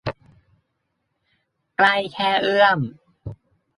[1.77, 2.79] ใกล้แค่เอื้อม